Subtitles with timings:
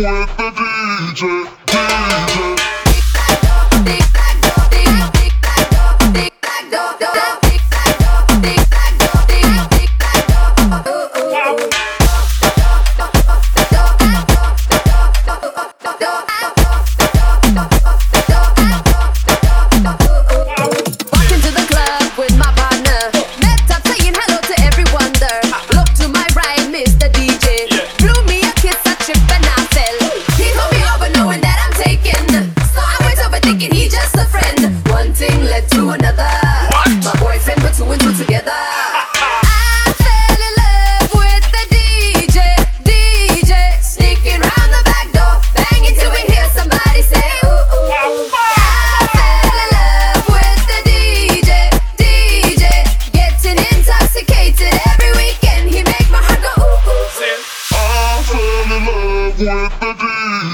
[0.00, 2.59] With the DJ, DJ.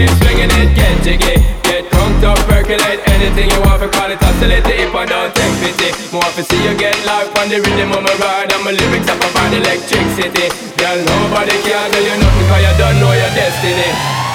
[0.00, 1.36] keep swinging it, get jiggy.
[1.68, 5.54] Get crunked up, percolate anything you want for call it oscillate if I don't take
[5.60, 5.92] pity.
[6.12, 9.08] More to see you get life on the rhythm of my ride and my lyrics
[9.08, 10.48] up about electricity.
[10.80, 14.29] Girl, nobody can do you nothing cause you don't know your destiny.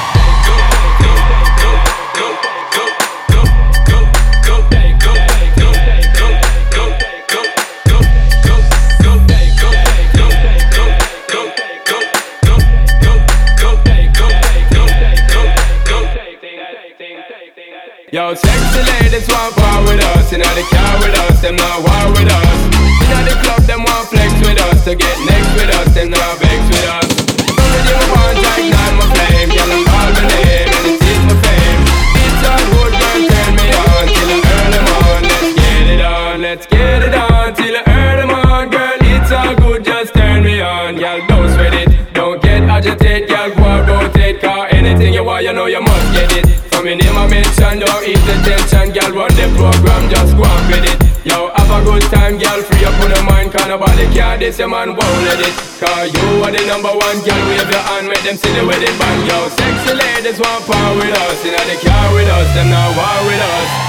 [18.26, 20.32] Yo, sexy ladies want war with us.
[20.32, 22.58] You know the car with us, them not war with us.
[22.74, 24.84] You know the club, them want flex with us.
[24.86, 27.06] To get next with us, them not vex with us.
[27.06, 29.50] Don't you want to ignite my flame?
[29.54, 31.82] Girl, I call my name and it is my fame.
[32.26, 35.22] It's all good, girl, turn me on till I earn them on.
[35.30, 38.70] Let's get it on, let's get it on till I earn them on.
[38.74, 40.98] Girl, it's all good, just turn me on.
[40.98, 43.30] Girl, don't sweat it, don't get agitated.
[43.30, 46.94] Girl, go out, rotate, car anything you want, you know you must get it me
[46.94, 49.26] name I mention, don't eat the tension, girl.
[49.26, 50.98] Run the program, just go and with it.
[51.26, 52.62] Yo, have a good time, girl.
[52.62, 54.38] Free up on the mind, cause nobody care.
[54.38, 55.56] This your man won't let it.
[55.82, 57.42] Cause you are the number one, girl.
[57.50, 59.22] Wave your hand, make them see the way they bang.
[59.26, 61.42] Yo, sexy ladies want power with us.
[61.42, 63.85] You know they care with us, them not war with us.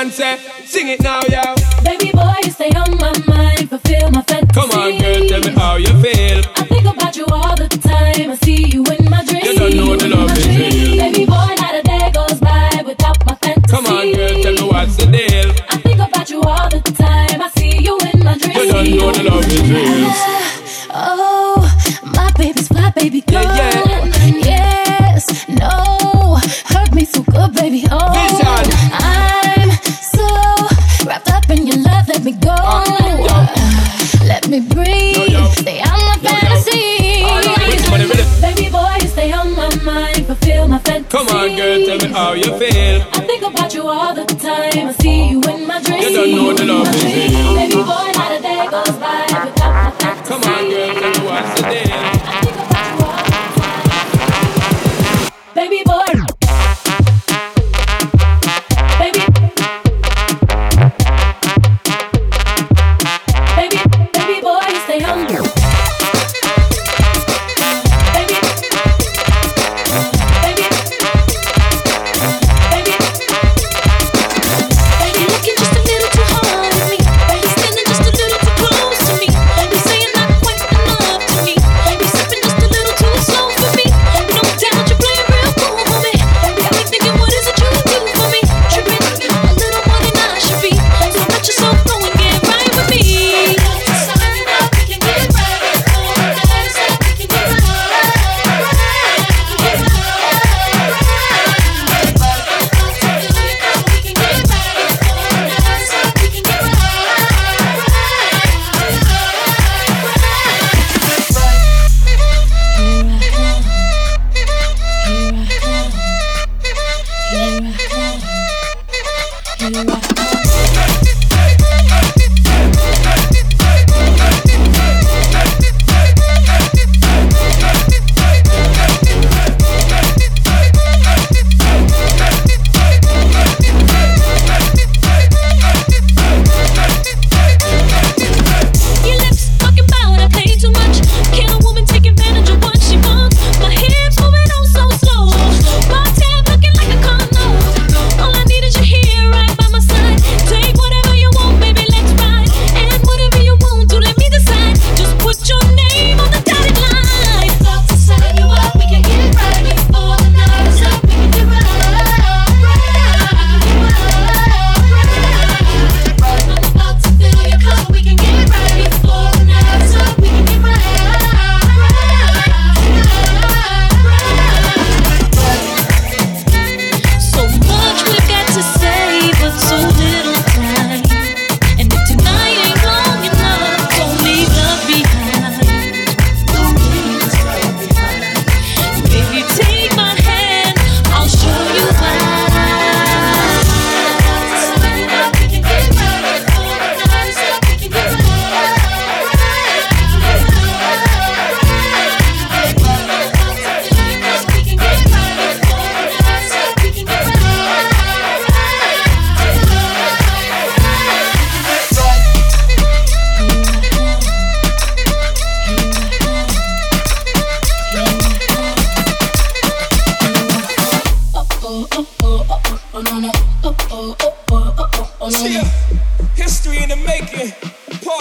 [0.00, 1.42] Beyonce, sing it now, yo.
[1.84, 4.58] Baby boy, you stay on my mind, fulfill my fantasy.
[4.58, 6.40] Come on, girl, tell me how you feel.
[6.56, 8.30] I think about you all the time.
[8.30, 9.44] I see you in my dreams.
[9.44, 10.96] You don't know the love is real.
[10.96, 13.76] Baby boy, not a day goes by without my fantasy.
[13.76, 15.29] Come on, girl, tell me what's the deal.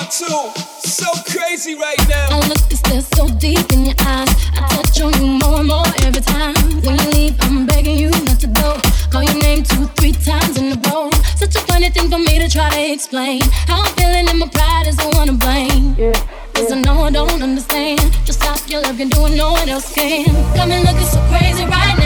[0.09, 0.25] too.
[0.81, 2.29] So crazy right now.
[2.31, 4.29] My look is still so deep in your eyes.
[4.57, 6.55] I touch on you more and more every time.
[6.81, 8.79] When you leave, I'm begging you not to go.
[9.11, 11.11] Call your name two, three times in a row.
[11.35, 13.41] Such a funny thing for me to try to explain.
[13.67, 15.95] How I'm feeling and my pride is the one to blame.
[15.95, 16.13] Yeah.
[16.53, 18.01] Cause I know I don't understand.
[18.25, 20.25] Just stop your love, can do doing no one else can.
[20.55, 21.98] Come and look, so crazy right now.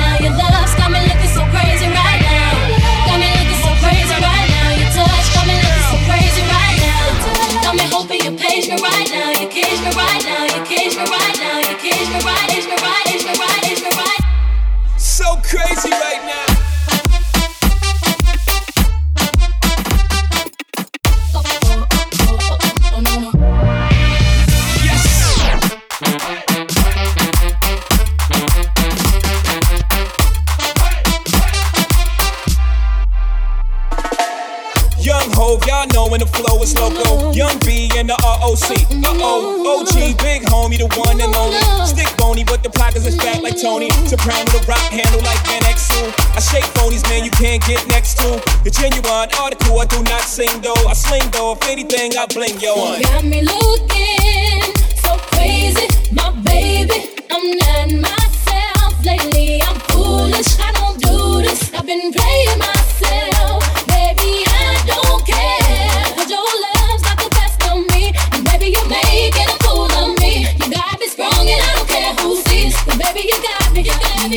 [36.13, 37.34] When the flow is loco.
[37.34, 38.70] Young B and the ROC.
[39.01, 41.58] Uh oh, OG, big homie, the one and only.
[41.89, 43.89] Stick bony, but the pockets is fat like Tony.
[44.05, 46.13] Soprano, the rock handle like NX2.
[46.38, 48.29] I shake phonies, man, you can't get next to.
[48.62, 50.86] The genuine article, I do not sing though.
[50.86, 53.01] I sling though, if anything, I bling yo on.
[53.01, 54.62] Got me looking
[55.01, 57.10] so crazy, my baby.
[57.34, 59.65] I'm not myself lately.
[59.65, 61.74] I'm foolish, I don't do this.
[61.74, 63.32] I've been playing myself,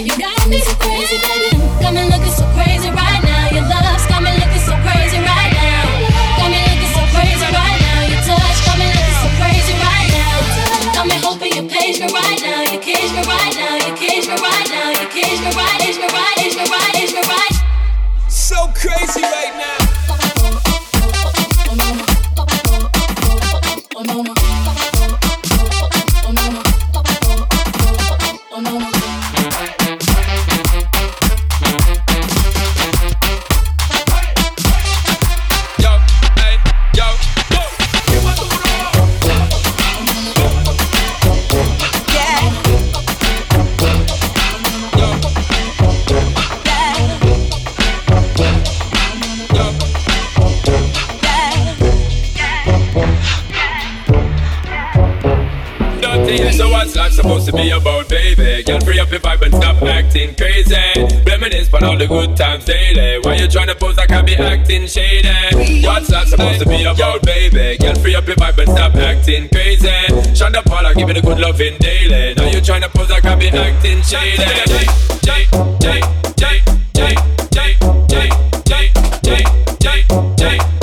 [0.04, 0.58] you got me.
[0.60, 2.55] So crazy, baby, Got me look at so
[60.16, 61.22] acting crazy.
[61.26, 63.20] Reminisce on all the good times daily.
[63.22, 65.84] Why you trying to pose like I be acting shady?
[65.84, 67.76] What's that supposed to be about, baby?
[67.78, 69.88] Girl, free up your vibe and stop acting crazy.
[70.32, 72.34] Shonda Paula, give it a good loving daily.
[72.34, 74.36] Now you trying to pose like I be acting shady.
[75.22, 75.46] J,
[75.80, 76.00] J,
[76.36, 76.62] J,
[76.94, 77.14] J,
[77.52, 77.76] J, J,
[78.08, 78.30] J,
[78.64, 78.90] J,
[79.22, 79.44] J,
[79.80, 80.04] J,
[80.36, 80.75] J.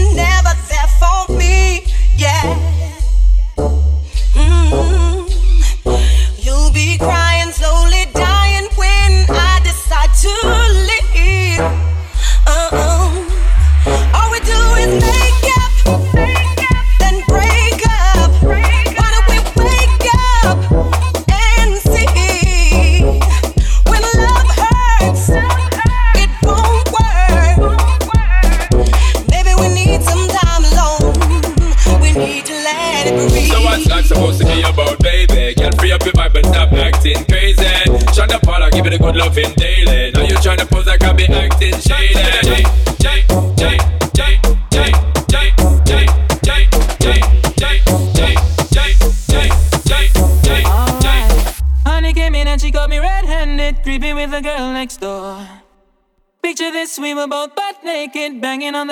[0.00, 0.21] you.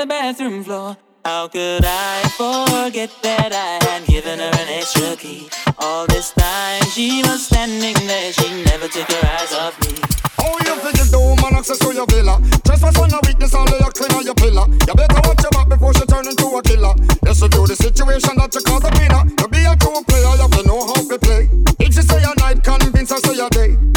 [0.07, 0.97] Bathroom floor.
[1.25, 5.51] How could I forget that I had given her an extra key?
[5.79, 9.93] All this time she was standing there, she never took her eyes off me.
[10.41, 12.41] How you figure the woman access to your villa?
[12.65, 14.65] Trespass on a weakness, all your clean on your pillar.
[14.89, 16.95] You better watch your back before she turn into a killer.
[17.27, 19.23] Yes, review the situation that you cause a winner.
[19.37, 21.51] To be a true player, you have to know how to play.
[21.85, 23.90] If she say a night, convince her say a day.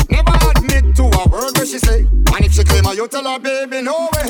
[2.54, 4.30] She claim her, you tell her, baby, no way.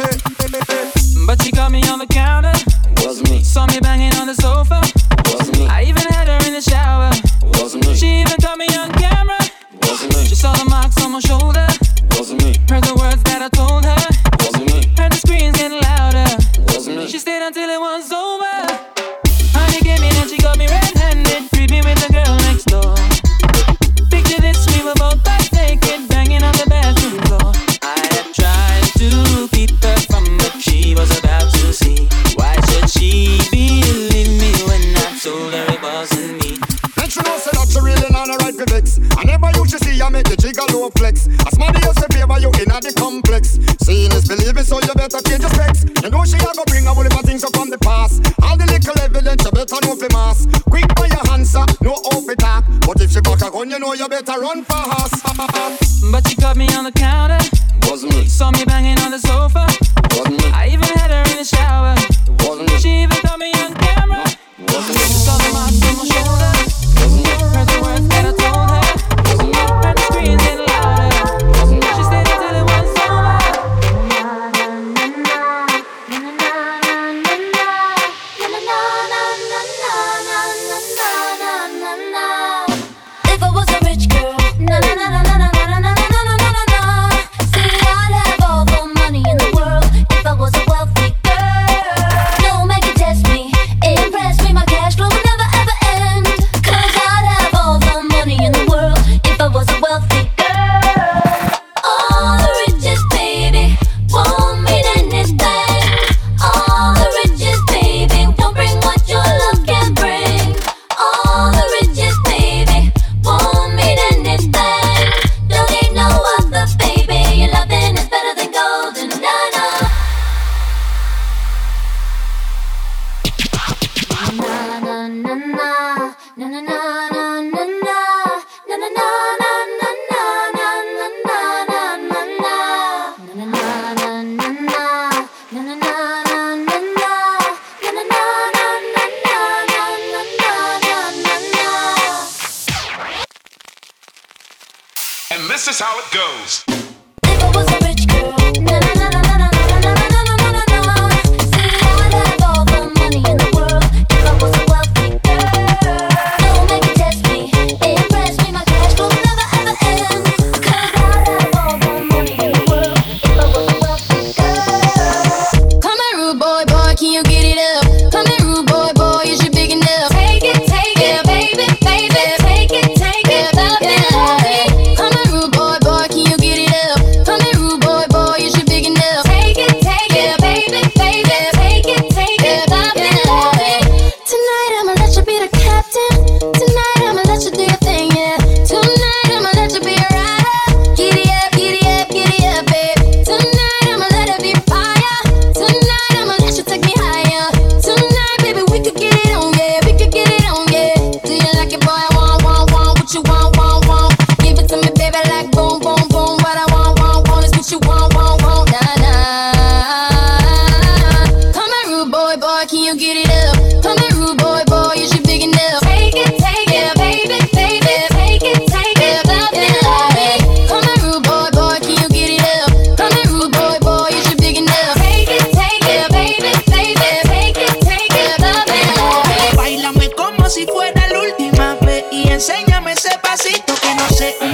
[1.27, 2.53] But she got me on the counter.
[3.03, 3.43] Was me.
[3.43, 4.79] Saw me banging on the sofa.
[5.27, 5.67] Was me.
[5.67, 7.11] I even had her in the shower.
[7.59, 7.93] Was me.
[7.93, 9.37] She even caught me on camera.
[9.83, 10.23] Was me.
[10.25, 11.67] She saw the marks on my shoulder.
[12.15, 12.55] Was me.
[12.71, 14.03] Heard the words that I told her.
[14.39, 14.87] Was me.
[14.95, 16.23] Heard the screams getting louder.
[16.71, 17.05] Was me.
[17.07, 18.22] She stayed until it was over.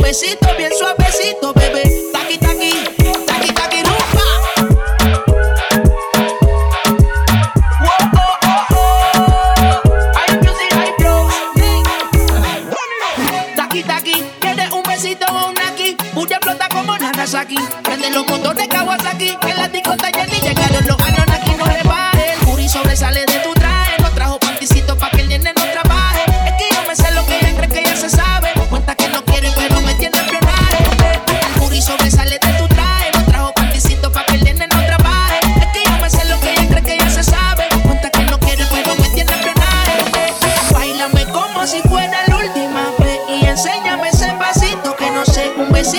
[0.09, 1.88] Besito bien suavecito, bebé.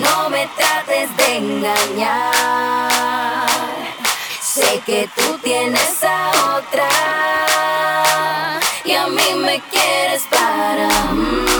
[0.00, 2.22] No me trates de engañar.
[4.40, 6.88] Sé que tú tienes a otra
[8.84, 10.88] y a mí me quieres para.
[11.12, 11.55] Mí.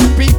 [0.00, 0.33] and be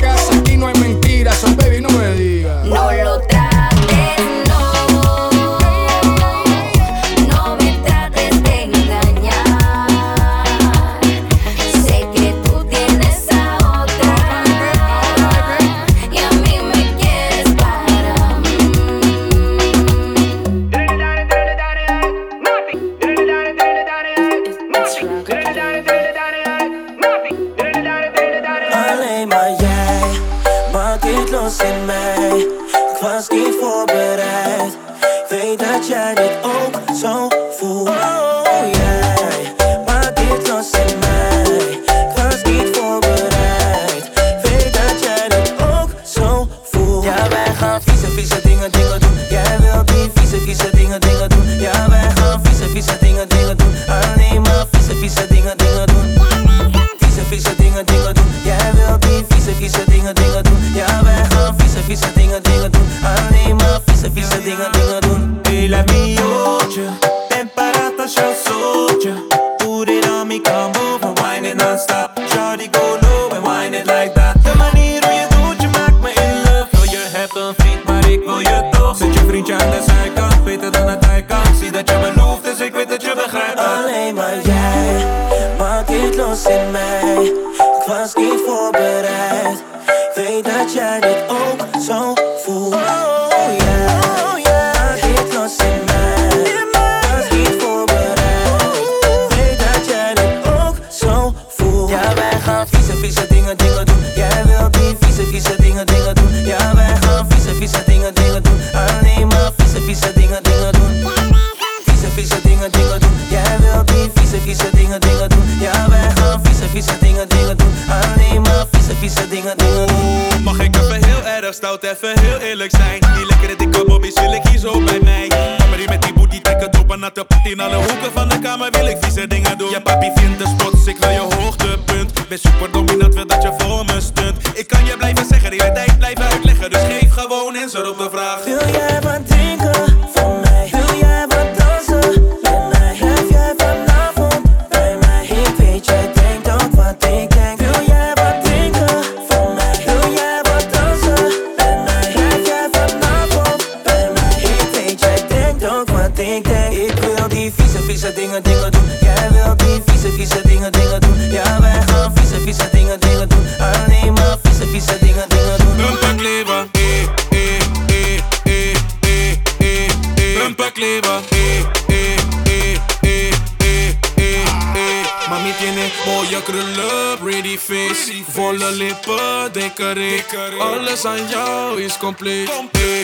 [156.72, 158.90] jij Ik wil die vieze, vieze dingen, dingen doen.
[159.02, 161.32] Jij wil die vieze, vieze dingen, dingen doen.
[161.32, 163.46] Ja, wij gaan vieze, vieze dingen, dingen doen.
[163.60, 165.78] Alleen maar vieze, vieze dingen, dingen doen.
[165.78, 170.42] Rumpak leven, eh, eh, eh, eh, eh, eh, eh.
[170.42, 178.24] Rumpak leven, eh eh, eh, eh, eh, Mami tiene mooie krullen, pretty face.
[178.32, 183.02] Volle lippen, dikke rik Alles aan jou is compleet, eh,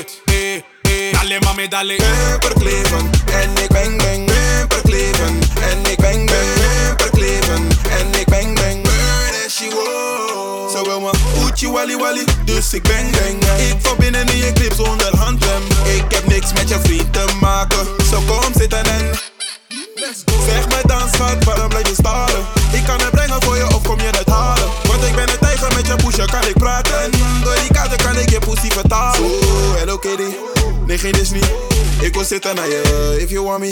[0.56, 0.64] eh
[1.10, 1.98] Dale mami, dale.
[2.32, 2.54] Amper
[3.34, 4.30] En ik bang bang.
[4.62, 4.82] Amper
[5.70, 6.90] En ik bang bang.
[6.90, 7.68] Amper kleven.
[7.90, 8.88] En ik bang bang.
[9.50, 11.16] She was Zo wil mijn
[11.48, 12.26] Uchi wally wally.
[12.46, 13.44] Dus ik bang bang.
[13.60, 15.12] Ik verbind in je clip zonder.
[15.84, 17.86] Ik heb niks met je vriend te maken.
[18.12, 19.10] Zo kom zitten en...
[20.48, 22.46] Zeg me dan schat, waarom blijf je staren?
[22.72, 24.70] Ik kan het brengen voor je of kom je het halen?
[24.88, 27.12] Want ik ben een tijger met je pushen, kan ik praten?
[27.44, 30.51] Door die kaarten kan ik je pussy vertalen Oeh, hello kitty
[30.92, 31.42] nee geen Disney.
[32.02, 33.68] Ik wil zitten naar je, if you want me.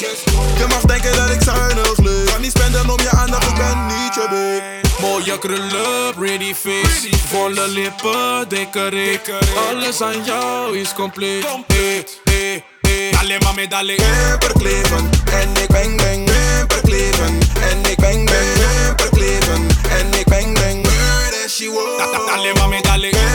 [0.58, 2.32] Je mag denken dat ik zuinig leef.
[2.32, 4.62] Kan niet spenden om je aandacht, ik ben niet je babe.
[5.02, 9.32] Mooie krullen, pretty face Volle lippen, dikke rik.
[9.70, 11.46] Alles aan jou is compleet.
[11.68, 13.12] Hey, hey, hey.
[13.12, 16.30] Dale mami, dale Hyperkleven en ik bang bang.
[16.30, 18.50] Hyperkleven en ik bang bang.
[18.88, 20.82] Hyperkleven en ik bang bang.
[20.82, 23.29] Murder she was Dale mami, dale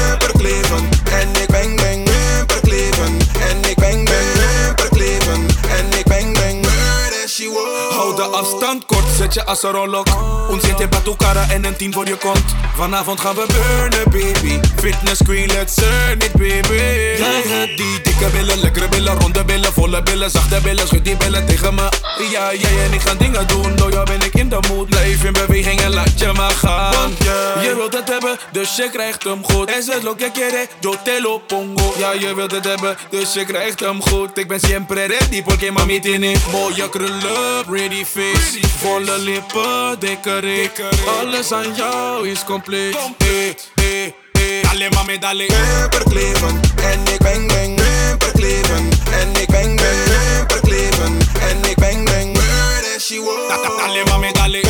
[7.94, 10.06] Hold de afstand kort, zet je asserolok
[10.48, 12.44] Ons zit in tu cara en een tien voor je kont.
[12.76, 14.60] Vanavond gaan we burnen baby.
[14.76, 16.74] Fitness queen, let's earn it baby.
[17.18, 21.16] Jij hebt die dikke billen, lekkere billen Ronde billen, volle billen, zachte billen Schud die
[21.16, 21.88] billen tegen me.
[22.30, 23.76] Ja, jij en ik gaan dingen doen.
[23.76, 24.88] Door jou ben ik in de mood.
[24.88, 26.92] Blijf in beweging en laat je maar gaan.
[26.92, 27.18] Want
[27.62, 29.70] Je wilt het hebben, dus je krijgt hem goed.
[29.70, 31.94] Es es lo que quiere, yo te pongo.
[31.98, 34.38] Ja, je wilt het hebben, dus je krijgt hem goed.
[34.38, 41.53] Ik ben siempre ready, porque mami tiene Mooie krullen, pretty face Volle lippen, dikke Alles
[41.53, 42.96] aan jou is compleet.
[43.18, 44.62] Hey, hey, hey.
[44.62, 47.81] Dale mami, dale en ik bang bang.
[47.81, 50.05] Hyperkleven en ik bang bang.
[50.12, 52.33] Hyperkleven en ik bang bang.
[52.33, 53.48] Murder she was
[53.79, 54.61] Dale mami, dale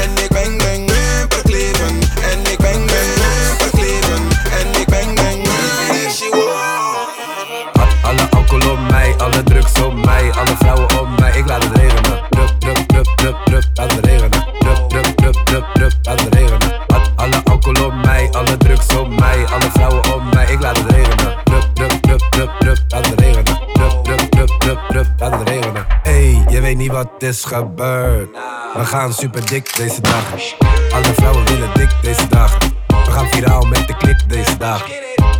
[0.00, 0.90] en ik bang bang.
[0.90, 3.20] Hyperkleven en ik bang bang.
[3.20, 4.28] Hyperkleven
[4.60, 5.38] en ik bang bang.
[5.46, 11.32] Murder she was Alle alcohol op mij, alle drugs op mij, alle vrouwen op mij,
[11.38, 11.89] ik laat het regenen.
[13.20, 14.30] Drup, drup, laat het regenen.
[14.58, 16.86] Drup, drup, drup, drup, drup, laat het regenen.
[16.86, 20.76] Al- Alle alcohol op mij, alle drugs op mij, alle vrouwen op mij, ik laat
[20.78, 21.34] het regenen.
[21.44, 23.44] Drup, drup, drup, drup, drup, laat het regenen.
[23.72, 25.86] Drup, drup, drup, drup, drup, laat het regenen.
[26.02, 28.28] Hey, je weet niet wat is gebeurd.
[28.76, 30.24] We gaan super dik deze dag.
[30.92, 32.58] Alle vrouwen willen dik deze dag.
[32.86, 34.86] We gaan viraal met de klik deze dag.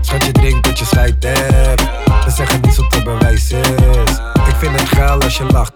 [0.00, 1.82] Schat je drinkt dat je scheid hebt.
[2.24, 3.68] We zeggen niets wat te bewijs is.
[4.48, 5.72] Ik vind het geil als je lacht.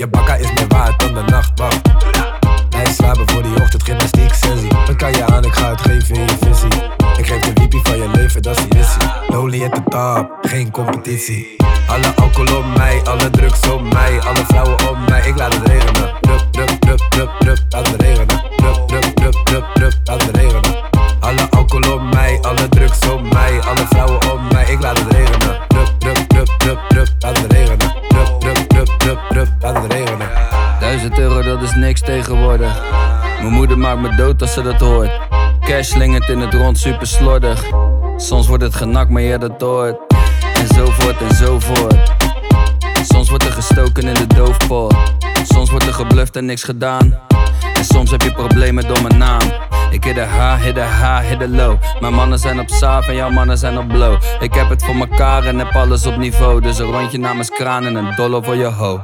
[0.00, 1.80] Je bakka is meer waard dan de nachtwacht.
[2.70, 4.68] Wij slapen voor die ochtend gymnastiek sessie.
[4.86, 6.82] Wat kan je aan, ik ga het geven in je visie.
[7.18, 9.02] Ik geef de wiepie van je leven, dat is de missie.
[9.28, 11.56] Lonely at the top, geen competitie.
[11.86, 15.66] Alle alcohol op mij, alle drugs op mij, alle vrouwen op mij, ik laat het
[15.66, 16.10] regenen.
[16.20, 18.42] Drup, drup, drup, drup, drup, laat het regenen.
[18.56, 20.74] Drup, drup, drup, drup, laat het regenen.
[21.20, 25.12] Alle alcohol op mij, alle drugs op mij, alle vrouwen op mij, ik laat het
[25.12, 25.58] regenen.
[25.68, 28.00] Drup, drup, drup, drup, drup, laat het regenen.
[28.84, 30.80] Drup, drup, drup, laat het.
[30.80, 32.82] Duizend euro, dat is niks tegenwoordig.
[33.40, 35.10] Mijn moeder maakt me dood als ze dat hoort.
[35.60, 37.64] Cash slingert in het rond, super slordig.
[38.16, 39.96] Soms wordt het genakt, maar je dat hoort.
[40.54, 42.12] En zo voort en zo voort.
[43.02, 44.94] Soms wordt er gestoken in de doofpot.
[45.44, 47.29] Soms wordt er gebluft en niks gedaan.
[47.82, 49.40] Soms heb je problemen door mijn naam.
[49.90, 50.84] Ik hit de high, hit de
[51.28, 51.76] hit de low.
[52.00, 54.22] Mijn mannen zijn op saaf en jouw mannen zijn op blow.
[54.40, 56.60] Ik heb het voor mekaar en heb alles op niveau.
[56.60, 59.00] Dus een rondje namens kraan en een dollar voor je ho.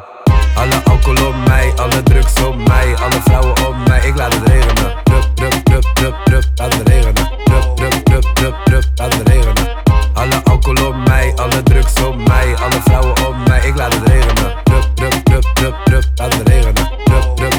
[0.54, 4.48] Alle alcohol op mij, alle drugs op mij, alle vrouwen op mij, ik laat het
[4.48, 4.94] regenen.
[5.04, 7.28] Drup, drup, drup, drup, drup, laat het regenen.
[7.44, 9.68] Drup, drup, drup, drup, drup, laat regenen.
[10.14, 14.08] Alle alcohol op mij, alle drugs op mij, alle vrouwen op mij, ik laat het
[14.08, 14.54] regenen.
[14.64, 16.90] Drup, drup, drup, drup, drup, laat het regenen.
[17.04, 17.55] Drup,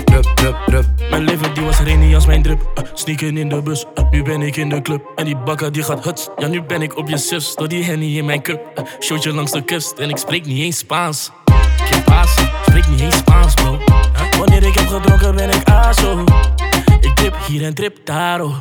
[1.09, 2.61] Mijn leven die was rainy als mijn drip.
[2.61, 5.11] Uh, sneaken in de bus, uh, nu ben ik in de club.
[5.15, 6.29] En die bakker die gaat huts.
[6.37, 7.55] Ja, nu ben ik op je zus.
[7.55, 8.61] Door die henny in mijn cup.
[8.75, 11.31] Uh, showtje langs de kust en ik spreek niet eens Spaans.
[11.89, 12.49] Que pasa?
[12.65, 13.77] Spreek niet eens Spaans, bro.
[14.37, 16.23] Wanneer ik heb gedronken ben ik aso.
[16.99, 18.55] Ik trip hier en trip daar, oh.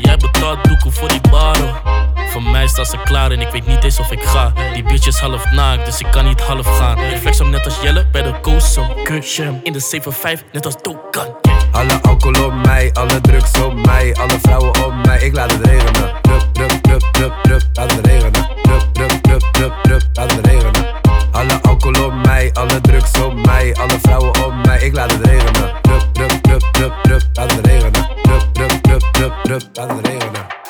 [0.00, 2.13] Jij betaalt doeken voor die bar, oh.
[2.34, 4.52] Voor mij staat ze klaar en ik weet niet eens of ik ga.
[4.72, 6.98] Die bitch is half naakt, dus ik kan niet half gaan.
[6.98, 10.00] Ik flex net als Jelle bij de Coast, Kusje in de
[10.38, 11.36] 7-5, net als Dokan.
[11.72, 15.66] Alle alcohol op mij, alle drugs op mij, alle vrouwen op mij, ik laat het
[15.66, 16.12] regenen.
[16.22, 18.48] Drup, drup, drup, drup, drup, laat het regenen.
[18.62, 20.86] Drup, drup, drup, drup, drup, laat het regenen.
[21.32, 25.26] Alle alcohol op mij, alle drugs op mij, alle vrouwen op mij, ik laat het
[25.26, 25.72] regenen.
[25.82, 28.08] Drup, drup, drup, drup, drup, laat het regenen.
[28.22, 30.63] Drup, drup, drup, drup, drup, laat het regenen.